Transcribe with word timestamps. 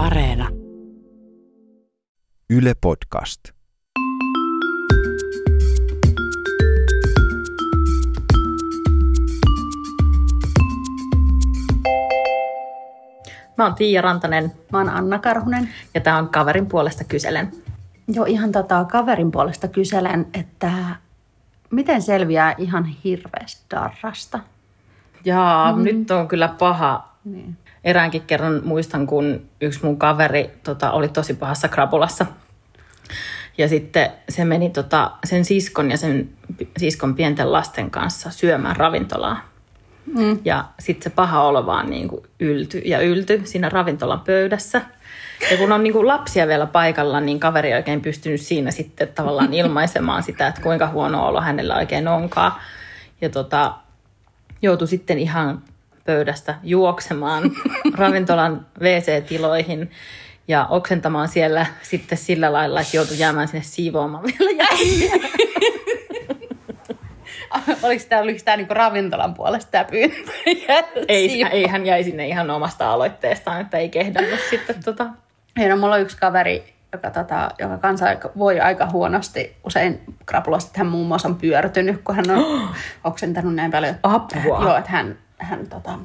Areena. 0.00 0.48
Yle 2.50 2.74
Podcast. 2.80 3.40
Mä 13.58 13.64
oon 13.64 13.74
Tiia 13.74 14.02
Rantanen 14.02 14.52
Mä 14.72 14.78
oon 14.78 14.88
Anna 14.88 15.18
Karhunen. 15.18 15.68
ja 15.94 16.00
tää 16.00 16.18
on 16.18 16.28
Kaverin 16.28 16.66
puolesta 16.66 17.04
kyselen. 17.04 17.52
Jo 18.08 18.24
ihan 18.24 18.52
tota 18.52 18.84
kaverin 18.84 19.30
puolesta 19.30 19.68
kyselen, 19.68 20.26
että 20.34 20.72
miten 21.70 22.02
selviää 22.02 22.54
ihan 22.58 22.84
hirveästä 22.84 23.76
darrasta? 23.76 24.40
Jaa, 25.24 25.76
mm. 25.76 25.82
nyt 25.82 26.10
on 26.10 26.28
kyllä 26.28 26.48
paha. 26.58 27.08
Niin. 27.24 27.56
Eräänkin 27.84 28.22
kerran 28.22 28.60
muistan, 28.64 29.06
kun 29.06 29.42
yksi 29.60 29.80
mun 29.82 29.98
kaveri 29.98 30.50
tota, 30.64 30.90
oli 30.90 31.08
tosi 31.08 31.34
pahassa 31.34 31.68
krapulassa. 31.68 32.26
Ja 33.58 33.68
sitten 33.68 34.10
se 34.28 34.44
meni 34.44 34.70
tota, 34.70 35.10
sen 35.24 35.44
siskon 35.44 35.90
ja 35.90 35.96
sen 35.96 36.28
siskon 36.76 37.14
pienten 37.14 37.52
lasten 37.52 37.90
kanssa 37.90 38.30
syömään 38.30 38.76
ravintolaa. 38.76 39.50
Mm. 40.06 40.38
Ja 40.44 40.64
sitten 40.78 41.10
se 41.10 41.14
paha 41.14 41.42
olo 41.42 41.66
vaan 41.66 41.90
niin 41.90 42.08
kuin 42.08 42.22
ylty 42.40 42.78
ja 42.78 43.00
ylty 43.00 43.40
siinä 43.44 43.68
ravintolan 43.68 44.20
pöydässä. 44.20 44.82
Ja 45.50 45.56
kun 45.56 45.72
on 45.72 45.82
niin 45.82 45.92
kuin 45.92 46.06
lapsia 46.06 46.46
vielä 46.46 46.66
paikalla, 46.66 47.20
niin 47.20 47.40
kaveri 47.40 47.68
ei 47.68 47.76
oikein 47.76 48.00
pystynyt 48.00 48.40
siinä 48.40 48.70
sitten 48.70 49.08
tavallaan 49.08 49.54
ilmaisemaan 49.60 50.22
sitä, 50.22 50.46
että 50.46 50.62
kuinka 50.62 50.88
huono 50.88 51.26
olo 51.26 51.40
hänellä 51.40 51.76
oikein 51.76 52.08
onkaan. 52.08 52.52
Ja 53.20 53.28
tota, 53.28 53.74
joutui 54.62 54.88
sitten 54.88 55.18
ihan 55.18 55.62
pöydästä 56.04 56.54
juoksemaan 56.62 57.50
ravintolan 57.98 58.66
WC-tiloihin 58.80 59.90
ja 60.48 60.66
oksentamaan 60.66 61.28
siellä 61.28 61.66
sitten 61.82 62.18
sillä 62.18 62.52
lailla, 62.52 62.80
että 62.80 62.96
joutui 62.96 63.18
jäämään 63.18 63.48
sinne 63.48 63.62
siivoamaan 63.62 64.24
vielä 64.24 64.50
jäljiä. 64.50 65.12
oliko 67.82 68.04
tämä, 68.08 68.22
oliko 68.22 68.40
tämä 68.44 68.56
niinku 68.56 68.74
ravintolan 68.74 69.34
puolesta 69.34 69.70
tämä 69.70 69.84
pyyntö? 69.84 70.16
Ei, 71.08 71.44
ei, 71.44 71.66
hän 71.66 71.86
jäi 71.86 72.04
sinne 72.04 72.28
ihan 72.28 72.50
omasta 72.50 72.92
aloitteestaan, 72.92 73.60
että 73.60 73.78
ei 73.78 73.88
kehdannut 73.88 74.40
sitten 74.50 74.84
tota, 74.84 75.06
Hei, 75.58 75.68
no, 75.68 75.76
mulla 75.76 75.94
on 75.94 76.00
yksi 76.00 76.16
kaveri, 76.16 76.74
joka, 76.92 77.10
tota, 77.10 77.50
joka 77.58 77.78
kanssa 77.78 78.06
aika- 78.06 78.30
voi 78.38 78.60
aika 78.60 78.86
huonosti 78.86 79.56
usein 79.64 80.00
krapulasta. 80.26 80.68
että 80.68 80.78
Hän 80.78 80.86
muun 80.86 81.06
muassa 81.06 81.28
on 81.28 81.36
pyörtynyt, 81.36 82.00
kun 82.04 82.14
hän 82.14 82.30
on 82.30 82.68
oksentanut 83.04 83.54
näin 83.54 83.70
paljon. 83.70 83.94
Apua. 84.02 84.62
Joo, 84.62 84.76
että 84.76 84.90
hän, 84.90 85.18
hän 85.40 85.66
tota, 85.66 85.98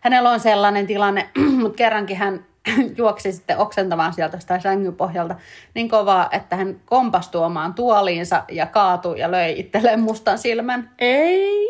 hänellä 0.00 0.30
on 0.30 0.40
sellainen 0.40 0.86
tilanne, 0.86 1.30
mutta 1.62 1.76
kerrankin 1.76 2.16
hän 2.16 2.44
juoksi 2.98 3.32
sitten 3.32 3.58
oksentamaan 3.58 4.12
sieltä 4.12 4.40
sitä 4.40 4.60
sängyn 4.60 4.94
pohjalta 4.96 5.34
niin 5.74 5.88
kovaa, 5.88 6.28
että 6.32 6.56
hän 6.56 6.80
kompastui 6.84 7.44
omaan 7.44 7.74
tuoliinsa 7.74 8.44
ja 8.50 8.66
kaatui 8.66 9.20
ja 9.20 9.30
löi 9.30 9.60
itselleen 9.60 10.00
mustan 10.00 10.38
silmän. 10.38 10.90
ei, 10.98 11.68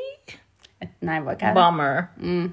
Että 0.81 0.97
näin 1.01 1.25
voi 1.25 1.37
käydä. 1.37 1.55
bummer. 1.55 2.03
Mm. 2.17 2.51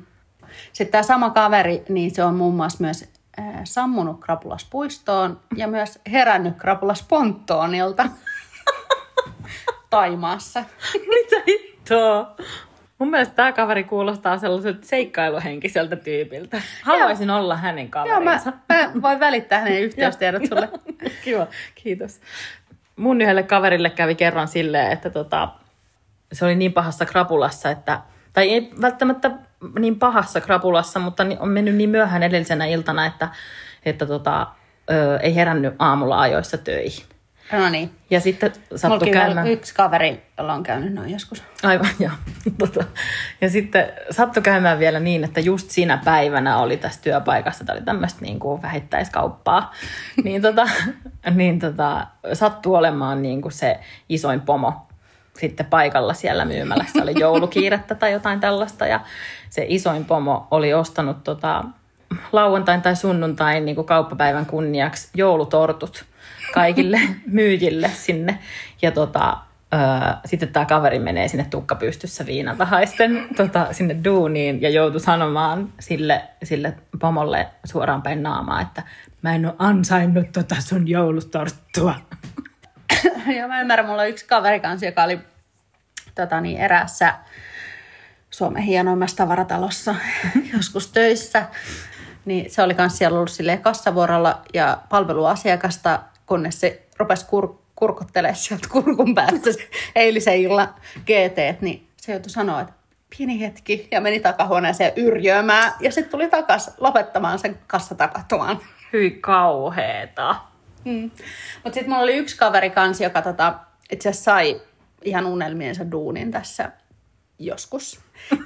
Sitten 0.73 0.91
tämä 0.91 1.03
sama 1.03 1.29
kaveri, 1.29 1.83
niin 1.89 2.15
se 2.15 2.23
on 2.23 2.35
muun 2.35 2.55
muassa 2.55 2.83
myös 2.83 3.09
äh, 3.39 3.45
sammunut 3.63 4.19
krapulaspuistoon 4.19 5.39
ja 5.55 5.67
myös 5.67 5.99
herännyt 6.11 6.57
krapulasponttoonilta 6.57 8.05
Taimaassa. 9.89 10.63
Mitä 10.93 11.43
hittoa? 11.47 12.35
Mun 12.99 13.09
mielestä 13.09 13.35
tämä 13.35 13.51
kaveri 13.51 13.83
kuulostaa 13.83 14.37
sellaiselta 14.37 14.79
seikkailuhenkiseltä 14.81 15.95
tyypiltä. 15.95 16.61
Haluaisin 16.83 17.29
olla 17.29 17.57
hänen 17.57 17.89
Joo, 17.95 18.05
mä, 18.05 18.09
kaverinsa. 18.09 18.53
mä 18.69 19.01
voin 19.01 19.19
välittää 19.19 19.59
hänen 19.59 19.81
yhteystiedot 19.81 20.45
sulle. 20.45 20.69
Kiva, 21.23 21.47
kiitos. 21.75 22.21
Mun 22.95 23.21
yhdelle 23.21 23.43
kaverille 23.43 23.89
kävi 23.89 24.15
kerran 24.15 24.47
silleen, 24.47 24.91
että 24.91 25.09
tota, 25.09 25.49
se 26.33 26.45
oli 26.45 26.55
niin 26.55 26.73
pahassa 26.73 27.05
krapulassa, 27.05 27.69
että, 27.69 28.01
tai 28.33 28.49
ei 28.49 28.71
välttämättä 28.81 29.31
niin 29.79 29.99
pahassa 29.99 30.41
krapulassa, 30.41 30.99
mutta 30.99 31.25
on 31.39 31.49
mennyt 31.49 31.75
niin 31.75 31.89
myöhään 31.89 32.23
edellisenä 32.23 32.65
iltana, 32.65 33.05
että, 33.05 33.29
että 33.85 34.05
tota, 34.05 34.47
ö, 34.91 35.17
ei 35.17 35.35
herännyt 35.35 35.75
aamulla 35.79 36.19
ajoissa 36.19 36.57
töihin. 36.57 37.05
No 37.51 37.69
niin. 37.69 37.91
Ja 38.09 38.19
sitten 38.19 38.51
sattui 38.75 39.11
käymään... 39.11 39.47
yksi 39.47 39.75
kaveri, 39.75 40.23
jolla 40.37 40.53
on 40.53 40.63
käynyt 40.63 40.93
noin 40.93 41.09
joskus. 41.09 41.43
Aivan, 41.63 41.89
joo. 41.99 42.11
Tota, 42.59 42.83
ja 43.41 43.49
sitten 43.49 43.93
sattui 44.11 44.43
käymään 44.43 44.79
vielä 44.79 44.99
niin, 44.99 45.23
että 45.23 45.39
just 45.39 45.69
siinä 45.69 46.01
päivänä 46.05 46.57
oli 46.57 46.77
tässä 46.77 47.01
työpaikassa, 47.01 47.65
tämä 47.65 47.77
oli 47.77 47.85
tämmöistä 47.85 48.21
niin 48.21 48.39
kuin 48.39 48.61
vähittäiskauppaa, 48.61 49.73
niin, 50.23 50.41
tota, 50.41 50.69
niin 51.33 51.59
tota, 51.59 52.07
sattui 52.33 52.77
olemaan 52.77 53.21
niin 53.21 53.41
kuin 53.41 53.51
se 53.51 53.79
isoin 54.09 54.41
pomo 54.41 54.87
sitten 55.39 55.65
paikalla 55.65 56.13
siellä 56.13 56.45
myymälässä. 56.45 57.03
Oli 57.03 57.13
joulukiirettä 57.19 57.95
tai 57.95 58.11
jotain 58.11 58.39
tällaista 58.39 58.87
ja 58.87 58.99
se 59.49 59.65
isoin 59.67 60.05
pomo 60.05 60.47
oli 60.51 60.73
ostanut 60.73 61.23
tota, 61.23 61.63
lauantain 62.31 62.81
tai 62.81 62.95
sunnuntain 62.95 63.65
niin 63.65 63.75
kuin 63.75 63.87
kauppapäivän 63.87 64.45
kunniaksi 64.45 65.09
joulutortut 65.13 66.05
kaikille 66.53 66.99
myyjille 67.25 67.89
sinne. 67.89 68.39
Ja 68.81 68.91
tota, 68.91 69.37
öö, 69.73 69.79
sitten 70.25 70.49
tämä 70.49 70.65
kaveri 70.65 70.99
menee 70.99 71.27
sinne 71.27 71.45
tukkapystyssä 71.49 72.25
viinata 72.25 72.65
haisten 72.65 73.27
tota, 73.37 73.73
sinne 73.73 73.95
duuniin 74.03 74.61
ja 74.61 74.69
joutui 74.69 74.99
sanomaan 74.99 75.73
sille, 75.79 76.23
sille 76.43 76.73
pomolle 76.99 77.47
suoraan 77.65 78.01
päin 78.01 78.23
naamaa, 78.23 78.61
että 78.61 78.83
mä 79.21 79.35
en 79.35 79.45
ole 79.45 79.55
ansainnut 79.59 80.31
tota 80.31 80.55
sun 80.59 80.87
joulutorttua. 80.87 81.95
ja 83.37 83.47
mä 83.47 83.61
ymmärrän, 83.61 83.85
mulla 83.85 84.01
on 84.01 84.09
yksi 84.09 84.25
kaveri 84.25 84.59
kanssa, 84.59 84.85
joka 84.85 85.03
oli 85.03 85.19
tota 86.15 86.41
niin, 86.41 86.57
eräässä 86.57 87.13
Suomen 88.29 88.63
hienoimmassa 88.63 89.17
tavaratalossa 89.17 89.95
joskus 90.53 90.91
töissä. 90.91 91.45
Niin 92.25 92.51
se 92.51 92.61
oli 92.61 92.75
myös 92.77 92.97
siellä 92.97 93.17
ollut 93.17 93.61
kassavuorolla 93.61 94.41
ja 94.53 94.77
palveluasiakasta, 94.89 95.99
kunnes 96.27 96.59
se 96.59 96.87
rupesi 96.99 97.25
kur- 97.25 97.59
kurkottelemaan 97.75 98.35
sieltä 98.35 98.67
kurkun 98.71 99.15
päästä 99.15 99.51
se 99.51 99.69
eilisen 99.95 100.37
illan 100.37 100.75
GT, 100.95 101.61
niin 101.61 101.87
se 101.97 102.11
joutui 102.11 102.29
sanoa, 102.29 102.61
että 102.61 102.73
pieni 103.17 103.41
hetki, 103.41 103.87
ja 103.91 104.01
meni 104.01 104.19
takahuoneeseen 104.19 104.93
yrjöömään, 104.95 105.73
ja 105.79 105.91
sitten 105.91 106.11
tuli 106.11 106.29
takaisin 106.29 106.73
lopettamaan 106.77 107.39
sen 107.39 107.59
kassatapahtuman. 107.67 108.59
Hyi 108.93 109.11
kauheeta. 109.11 110.35
Mm. 110.85 111.11
Mutta 111.63 111.73
sitten 111.73 111.89
mulla 111.89 112.03
oli 112.03 112.17
yksi 112.17 112.37
kaveri 112.37 112.69
kanssa, 112.69 113.03
joka 113.03 113.21
tota, 113.21 113.53
itse 113.91 114.09
asiassa 114.09 114.31
sai 114.31 114.61
ihan 115.03 115.25
unelmiensa 115.25 115.91
duunin 115.91 116.31
tässä 116.31 116.71
joskus. 117.39 117.99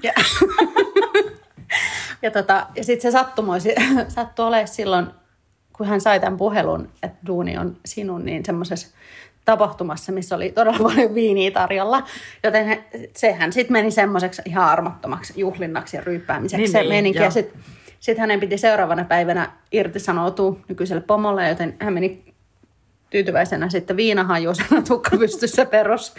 Ja, 0.04 0.14
ja, 2.22 2.32
tota, 2.32 2.68
ja 2.76 2.84
sitten 2.84 3.12
se 3.12 3.18
sattumoisi, 3.18 3.76
sattui 4.08 4.46
olemaan 4.46 4.68
silloin, 4.68 5.08
kun 5.74 5.88
hän 5.88 6.02
sai 6.02 6.20
tämän 6.20 6.38
puhelun, 6.38 6.90
että 7.04 7.18
duuni 7.28 7.58
on 7.58 7.78
sinun, 7.86 8.26
niin 8.26 8.46
semmoisessa 8.46 8.88
tapahtumassa, 9.46 10.12
missä 10.12 10.36
oli 10.36 10.52
todella 10.52 10.80
paljon 10.84 11.16
viiniä 11.16 11.52
tarjolla. 11.52 12.04
Joten 12.44 12.66
he, 12.66 12.84
sehän 13.16 13.54
sitten 13.54 13.74
meni 13.74 13.92
semmoiseksi 13.92 14.42
ihan 14.46 14.70
armottomaksi 14.70 15.34
juhlinnaksi 15.36 15.98
ja 15.98 16.04
ryyppäämiseksi. 16.04 16.58
Niin, 16.58 16.72
se 16.72 16.80
niin, 16.80 16.90
menikin. 16.90 17.20
joo. 17.20 17.26
Ja 17.26 17.32
sitten 17.32 17.62
sit 18.00 18.18
hänen 18.18 18.40
piti 18.40 18.58
seuraavana 18.58 19.04
päivänä 19.04 19.52
irtisanoutua 19.72 20.60
nykyiselle 20.68 21.02
pomolle, 21.02 21.50
joten 21.50 21.76
hän 21.80 21.94
meni 21.94 22.34
tyytyväisenä 23.10 23.70
sitten 23.70 23.98
viinahajuisena 23.98 24.82
tukkapystyssä 24.88 25.66
perus 25.66 26.14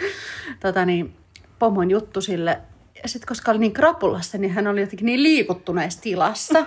tota 0.59 0.85
niin, 0.85 1.15
pomon 1.59 1.91
juttu 1.91 2.21
sille. 2.21 2.59
Ja 3.03 3.09
sitten 3.09 3.27
koska 3.27 3.51
oli 3.51 3.59
niin 3.59 3.73
krapulassa, 3.73 4.37
niin 4.37 4.51
hän 4.51 4.67
oli 4.67 4.81
jotenkin 4.81 5.05
niin 5.05 5.23
liikuttuneessa 5.23 6.01
tilassa, 6.01 6.65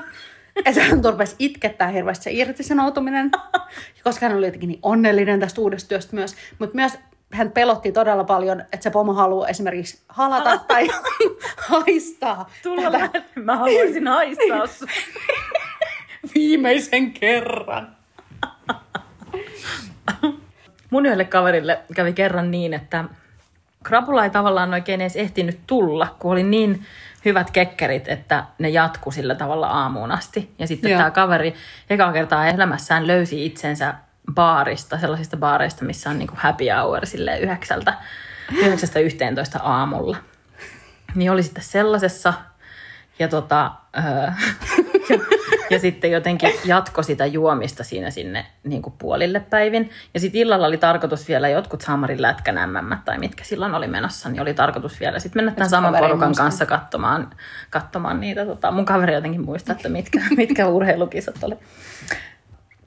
että 0.65 0.83
hän 0.83 1.05
rupesi 1.05 1.37
itkettää 1.39 1.89
hirveästi 1.89 2.25
se 2.25 2.32
irtisanoutuminen, 2.32 3.31
koska 4.05 4.26
hän 4.26 4.37
oli 4.37 4.47
jotenkin 4.47 4.69
niin 4.69 4.81
onnellinen 4.82 5.41
tästä 5.41 5.61
uudesta 5.61 5.88
työstä 5.88 6.17
myös. 6.17 6.37
Mutta 6.58 6.75
myös 6.76 6.93
hän 7.32 7.50
pelotti 7.50 7.93
todella 7.93 8.25
paljon, 8.25 8.61
että 8.61 8.81
se 8.81 8.91
pomo 8.91 9.12
haluaa 9.14 9.49
esimerkiksi 9.49 10.00
halata 10.08 10.58
tai 10.58 10.88
haistaa 11.69 12.50
Tulla 12.62 12.91
tätä. 12.91 13.23
Mä 13.35 13.56
haluaisin 13.56 14.06
haistaa 14.06 14.87
viimeisen 16.35 17.12
kerran. 17.12 17.97
Mun 20.91 21.06
yhdelle 21.06 21.25
kaverille 21.25 21.81
kävi 21.94 22.12
kerran 22.12 22.50
niin, 22.50 22.75
että 22.75 23.05
krapula 23.87 24.25
ei 24.25 24.31
tavallaan 24.31 24.75
oikein 24.75 25.00
edes 25.00 25.17
ehtinyt 25.17 25.61
tulla, 25.67 26.17
kun 26.19 26.33
oli 26.33 26.43
niin 26.43 26.87
hyvät 27.25 27.50
kekkerit, 27.50 28.09
että 28.09 28.44
ne 28.59 28.69
jatku 28.69 29.11
sillä 29.11 29.35
tavalla 29.35 29.67
aamuun 29.67 30.12
asti. 30.12 30.55
Ja 30.59 30.67
sitten 30.67 30.91
Joo. 30.91 30.99
tämä 30.99 31.11
kaveri 31.11 31.55
eka 31.91 32.12
kertaa 32.12 32.47
elämässään 32.47 33.06
löysi 33.06 33.47
itsensä 33.47 33.94
baarista, 34.35 34.99
sellaisista 34.99 35.37
baareista, 35.37 35.85
missä 35.85 36.11
on 36.11 36.19
niin 36.19 36.29
kuin 36.29 36.38
happy 36.38 36.65
hour 36.81 37.06
silleen 37.06 37.43
yhdeksältä, 37.43 37.94
yhdeksästä 38.53 38.99
yhteentoista 38.99 39.59
aamulla. 39.62 40.17
Niin 41.15 41.31
oli 41.31 41.43
sitten 41.43 41.65
sellaisessa, 41.65 42.35
ja 43.19 43.29
tota, 43.29 43.71
öö, 43.97 44.31
ja 45.71 45.79
sitten 45.79 46.11
jotenkin 46.11 46.51
jatko 46.65 47.03
sitä 47.03 47.27
juomista 47.27 47.85
siinä 47.85 48.11
sinne 48.11 48.47
niin 48.65 48.83
kuin 48.83 48.95
puolille 48.99 49.41
päivin. 49.41 49.91
Ja 50.15 50.21
sitten 50.21 50.41
illalla 50.41 50.67
oli 50.67 50.79
tarkoitus 50.79 51.29
vielä 51.29 51.49
jotkut 51.49 51.81
Samarin 51.81 52.23
lätkän 52.23 52.71
MM 52.71 52.97
tai 53.05 53.19
mitkä 53.19 53.45
silloin 53.45 53.75
oli 53.75 53.87
menossa, 53.87 54.29
niin 54.29 54.43
oli 54.43 54.55
tarkoitus 54.55 55.01
vielä 55.01 55.19
sitten 55.19 55.39
mennä 55.39 55.53
tämän 55.53 55.71
saman 55.71 55.95
porukan 55.99 56.29
muistaa. 56.29 56.45
kanssa 56.45 56.67
katsomaan, 56.67 57.31
katsomaan 57.71 58.21
niitä. 58.21 58.47
Tota, 58.47 58.71
mun 58.71 58.85
kaveri 58.85 59.15
jotenkin 59.15 59.45
muistaa, 59.45 59.77
että 59.77 59.89
mitkä, 59.89 60.21
mitkä 60.37 60.69
urheilukisat 60.69 61.45
oli. 61.45 61.55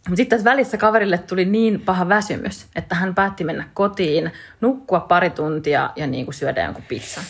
Mutta 0.09 0.17
sitten 0.17 0.37
tässä 0.39 0.51
välissä 0.51 0.77
kaverille 0.77 1.17
tuli 1.17 1.45
niin 1.45 1.81
paha 1.81 2.09
väsymys, 2.09 2.67
että 2.75 2.95
hän 2.95 3.15
päätti 3.15 3.43
mennä 3.43 3.69
kotiin, 3.73 4.31
nukkua 4.61 4.99
pari 4.99 5.29
tuntia 5.29 5.89
ja 5.95 6.07
niin 6.07 6.25
kuin 6.25 6.35
syödä 6.35 6.63
jonkun 6.63 6.83
pizzan. 6.87 7.23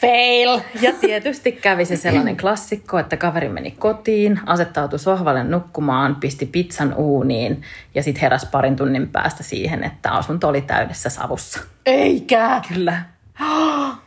Fail! 0.00 0.60
Ja 0.82 0.92
tietysti 0.92 1.52
kävi 1.52 1.84
se 1.84 1.96
sellainen 1.96 2.36
klassikko, 2.42 2.98
että 2.98 3.16
kaveri 3.16 3.48
meni 3.48 3.70
kotiin, 3.70 4.40
asettautui 4.46 4.98
sohvalle 4.98 5.44
nukkumaan, 5.44 6.16
pisti 6.16 6.46
pizzan 6.46 6.94
uuniin 6.94 7.62
ja 7.94 8.02
sitten 8.02 8.20
heräsi 8.20 8.46
parin 8.50 8.76
tunnin 8.76 9.08
päästä 9.08 9.42
siihen, 9.42 9.84
että 9.84 10.10
asunto 10.10 10.48
oli 10.48 10.60
täydessä 10.60 11.10
savussa. 11.10 11.60
Eikä! 11.86 12.62
Kyllä. 12.68 13.02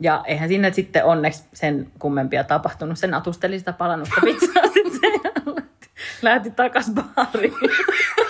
Ja 0.00 0.22
eihän 0.26 0.48
sinne 0.48 0.72
sitten 0.72 1.04
onneksi 1.04 1.44
sen 1.54 1.86
kummempia 1.98 2.44
tapahtunut. 2.44 2.98
Se 2.98 3.06
natusteli 3.06 3.58
sitä 3.58 3.72
palannutta 3.72 4.20
pizzaa 4.24 4.62
sitten 4.74 5.12
lähti 6.22 6.50
takas 6.50 6.90
baariin. 6.90 7.52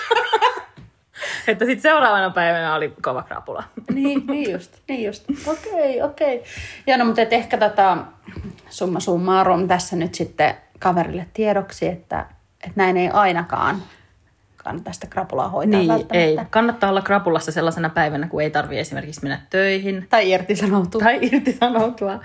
että 1.49 1.65
sitten 1.65 1.83
seuraavana 1.83 2.31
päivänä 2.31 2.75
oli 2.75 2.93
kova 3.03 3.23
krapula. 3.23 3.65
Niin, 3.95 4.27
niin 4.31 4.53
just, 4.53 4.73
niin 4.89 5.05
just. 5.07 5.25
Okei, 5.47 6.03
okei. 6.03 6.43
Ja 6.87 6.97
no, 6.97 7.05
mutta 7.05 7.23
ehkä 7.23 7.59
tota, 7.59 7.97
summa 8.71 9.01
summarum 9.01 9.69
tässä 9.69 9.97
nyt 9.97 10.15
sitten 10.15 10.55
kaverille 10.79 11.27
tiedoksi, 11.35 11.87
että, 11.89 12.27
että 12.55 12.73
näin 12.77 12.97
ei 12.97 13.09
ainakaan 13.09 13.77
kannata 14.57 14.93
sitä 14.93 15.07
krapulaa 15.07 15.49
hoitaa 15.49 15.79
Niin, 15.79 15.89
välttämättä. 15.89 16.19
ei. 16.19 16.39
Kannattaa 16.51 16.91
olla 16.91 17.03
krapulassa 17.03 17.53
sellaisena 17.53 17.89
päivänä, 17.91 18.29
kun 18.29 18.43
ei 18.43 18.51
tarvitse 18.51 18.81
esimerkiksi 18.81 19.21
mennä 19.23 19.41
töihin 19.51 20.07
Tai 20.11 20.31
irtisanoutua. 20.31 21.01
tai 21.01 21.19
irtisanoutua. 21.23 22.21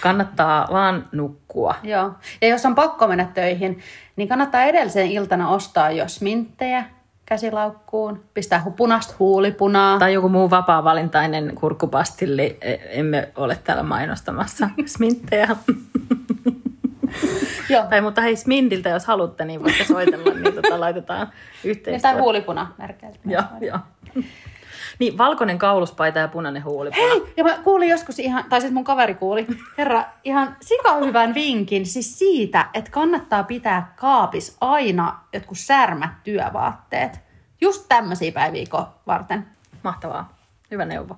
Kannattaa 0.00 0.68
vaan 0.72 1.08
nukkua. 1.12 1.74
Joo. 1.82 2.10
Ja 2.40 2.48
jos 2.48 2.66
on 2.66 2.74
pakko 2.74 3.06
mennä 3.06 3.28
töihin, 3.34 3.78
niin 4.16 4.28
kannattaa 4.28 4.62
edellisen 4.64 5.06
iltana 5.06 5.48
ostaa 5.48 5.90
jo 5.90 6.08
sminttejä 6.08 6.84
käsilaukkuun, 7.32 8.24
pistää 8.34 8.62
punaista 8.76 9.14
huulipunaa. 9.18 9.98
Tai 9.98 10.12
joku 10.14 10.28
muu 10.28 10.50
vapaa-valintainen 10.50 11.52
kurkkupastilli. 11.54 12.58
E- 12.60 12.76
Emme 13.00 13.28
ole 13.36 13.58
täällä 13.64 13.82
mainostamassa 13.82 14.70
sminttejä. 14.86 15.48
Joo. 17.68 17.86
tai 17.90 18.00
mutta 18.00 18.20
hei, 18.20 18.36
Smindiltä, 18.36 18.88
jos 18.88 19.04
haluatte, 19.06 19.44
niin 19.44 19.62
voitte 19.62 19.84
soitella, 19.84 20.34
niin 20.34 20.54
tota, 20.54 20.80
laitetaan 20.80 21.20
Ja 21.20 21.26
yhteistyötä. 21.64 22.02
tai 22.14 22.20
huulipuna 22.20 22.72
merkeiltä. 22.78 23.18
Joo, 23.26 23.42
joo. 23.60 23.78
Niin, 24.98 25.18
valkoinen 25.18 25.58
kauluspaita 25.58 26.18
ja 26.18 26.28
punainen 26.28 26.64
huulipuna. 26.64 27.06
Hei, 27.06 27.22
ja 27.36 27.44
mä 27.44 27.58
kuulin 27.64 27.88
joskus 27.88 28.18
ihan, 28.18 28.44
tai 28.48 28.60
siis 28.60 28.72
mun 28.72 28.84
kaveri 28.84 29.14
kuuli, 29.14 29.46
herra, 29.78 30.04
ihan 30.24 30.56
sika 30.60 30.94
hyvän 30.94 31.34
vinkin, 31.34 31.86
siis 31.86 32.18
siitä, 32.18 32.66
että 32.74 32.90
kannattaa 32.90 33.44
pitää 33.44 33.92
kaapis 33.96 34.56
aina 34.60 35.18
jotkut 35.32 35.58
särmät 35.58 36.10
työvaatteet. 36.24 37.20
Just 37.60 37.86
tämmöisiä 37.88 38.32
päiviä 38.32 38.66
varten. 39.06 39.46
Mahtavaa. 39.82 40.36
Hyvä 40.70 40.84
neuvo. 40.84 41.16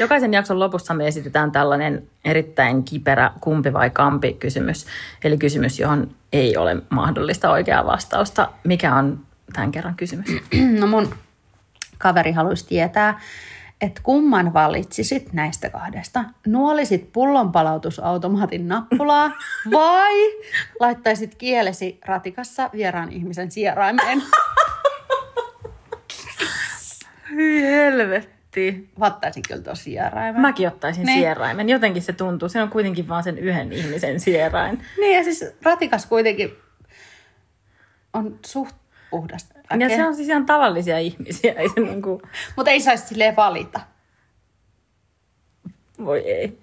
Jokaisen 0.00 0.32
jakson 0.32 0.60
lopussa 0.60 0.94
me 0.94 1.06
esitetään 1.06 1.52
tällainen 1.52 2.08
erittäin 2.24 2.84
kiperä 2.84 3.30
kumpi 3.40 3.72
vai 3.72 3.90
kampi 3.90 4.32
kysymys. 4.32 4.86
Eli 5.24 5.38
kysymys, 5.38 5.80
johon 5.80 6.10
ei 6.32 6.56
ole 6.56 6.76
mahdollista 6.88 7.50
oikeaa 7.50 7.86
vastausta. 7.86 8.48
Mikä 8.64 8.94
on 8.94 9.25
tämän 9.52 9.72
kerran 9.72 9.96
kysymys? 9.96 10.26
No 10.80 10.86
mun 10.86 11.14
kaveri 11.98 12.32
haluaisi 12.32 12.66
tietää, 12.66 13.20
että 13.80 14.00
kumman 14.04 14.52
valitsisit 14.54 15.32
näistä 15.32 15.70
kahdesta? 15.70 16.24
Nuolisit 16.46 17.12
pullonpalautusautomaatin 17.12 18.68
nappulaa 18.68 19.30
vai 19.70 20.14
laittaisit 20.80 21.34
kielesi 21.34 21.98
ratikassa 22.06 22.70
vieraan 22.72 23.12
ihmisen 23.12 23.50
sieraimeen? 23.50 24.22
Hyi 27.30 27.62
helvetti. 27.62 28.90
Vattaisin 29.00 29.42
kyllä 29.48 29.62
tuon 29.62 29.76
sieraimen. 29.76 30.40
Mäkin 30.42 30.68
ottaisin 30.68 31.06
Niin. 31.06 31.18
sieraimen. 31.18 31.68
Jotenkin 31.68 32.02
se 32.02 32.12
tuntuu. 32.12 32.48
Se 32.48 32.62
on 32.62 32.70
kuitenkin 32.70 33.08
vaan 33.08 33.22
sen 33.22 33.38
yhden 33.38 33.72
ihmisen 33.72 34.20
sierain. 34.20 34.82
Niin 35.00 35.16
ja 35.16 35.24
siis 35.24 35.44
ratikas 35.62 36.06
kuitenkin 36.06 36.50
on 38.12 38.38
suht 38.46 38.76
puhdasta 39.10 39.54
Ja 39.58 39.62
väkeä. 39.78 39.96
se 39.96 40.06
on 40.06 40.14
siis 40.14 40.28
ihan 40.28 40.46
tavallisia 40.46 40.98
ihmisiä. 40.98 41.52
Ei 41.52 41.68
se 41.68 41.80
niin 41.80 42.02
kuin... 42.02 42.22
Mutta 42.56 42.70
ei 42.70 42.80
saisi 42.80 43.06
silleen 43.06 43.36
valita. 43.36 43.80
Voi 46.04 46.18
ei. 46.30 46.58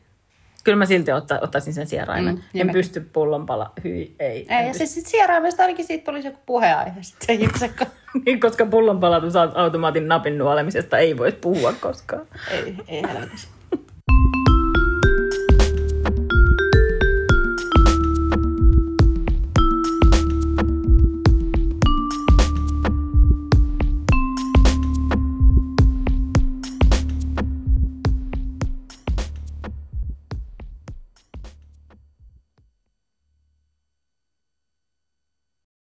Kyllä 0.64 0.76
mä 0.78 0.86
silti 0.86 1.12
otta, 1.12 1.40
ottaisin 1.42 1.74
sen 1.74 1.88
sieraimen. 1.88 2.36
Mm, 2.36 2.42
ja 2.54 2.62
en 2.62 2.68
mäkin. 2.68 2.80
pysty 2.80 3.00
pullonpala. 3.14 3.72
Hyi, 3.84 4.16
ei. 4.20 4.46
Ei, 4.50 4.58
ja 4.58 4.62
pysty. 4.64 4.78
siis 4.78 4.94
sit 4.94 5.06
sieraimesta 5.08 5.64
ainakin 5.64 5.86
siitä 5.86 6.06
tulisi 6.06 6.28
joku 6.28 6.40
puheenaihe 6.46 7.04
sitten 7.04 7.40
kanssa. 7.40 7.70
Niin, 8.26 8.40
koska 8.40 8.66
pullonpalautusautomaatin 8.66 10.08
napin 10.08 10.38
nuolemisesta 10.38 10.98
ei 10.98 11.18
voi 11.18 11.32
puhua 11.32 11.74
koskaan. 11.74 12.26
Ei, 12.52 12.76
ei 12.88 13.02
helvetissä. 13.02 13.48